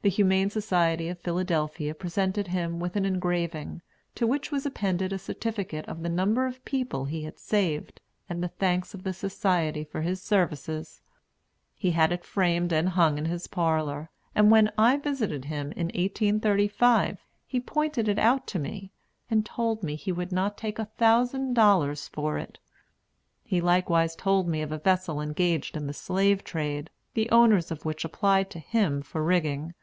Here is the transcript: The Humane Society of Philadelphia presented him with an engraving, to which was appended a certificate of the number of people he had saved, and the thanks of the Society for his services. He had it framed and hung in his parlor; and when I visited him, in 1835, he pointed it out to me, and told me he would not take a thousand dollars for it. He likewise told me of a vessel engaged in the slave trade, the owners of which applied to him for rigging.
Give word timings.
The 0.00 0.12
Humane 0.14 0.48
Society 0.48 1.10
of 1.10 1.18
Philadelphia 1.20 1.94
presented 1.94 2.46
him 2.46 2.80
with 2.80 2.96
an 2.96 3.04
engraving, 3.04 3.82
to 4.14 4.26
which 4.26 4.50
was 4.50 4.64
appended 4.64 5.12
a 5.12 5.18
certificate 5.18 5.86
of 5.86 6.02
the 6.02 6.08
number 6.08 6.46
of 6.46 6.64
people 6.64 7.04
he 7.04 7.24
had 7.24 7.38
saved, 7.38 8.00
and 8.26 8.42
the 8.42 8.48
thanks 8.48 8.94
of 8.94 9.02
the 9.02 9.12
Society 9.12 9.84
for 9.84 10.00
his 10.00 10.22
services. 10.22 11.02
He 11.76 11.90
had 11.90 12.10
it 12.10 12.24
framed 12.24 12.72
and 12.72 12.88
hung 12.88 13.18
in 13.18 13.26
his 13.26 13.48
parlor; 13.48 14.08
and 14.34 14.50
when 14.50 14.72
I 14.78 14.96
visited 14.96 15.44
him, 15.44 15.72
in 15.72 15.88
1835, 15.88 17.18
he 17.46 17.60
pointed 17.60 18.08
it 18.08 18.18
out 18.18 18.46
to 18.46 18.58
me, 18.58 18.90
and 19.30 19.44
told 19.44 19.82
me 19.82 19.94
he 19.94 20.10
would 20.12 20.32
not 20.32 20.56
take 20.56 20.78
a 20.78 20.86
thousand 20.96 21.52
dollars 21.52 22.08
for 22.10 22.38
it. 22.38 22.58
He 23.44 23.60
likewise 23.60 24.16
told 24.16 24.48
me 24.48 24.62
of 24.62 24.72
a 24.72 24.78
vessel 24.78 25.20
engaged 25.20 25.76
in 25.76 25.86
the 25.86 25.92
slave 25.92 26.44
trade, 26.44 26.88
the 27.12 27.28
owners 27.28 27.70
of 27.70 27.84
which 27.84 28.06
applied 28.06 28.48
to 28.52 28.58
him 28.58 29.02
for 29.02 29.22
rigging. 29.22 29.74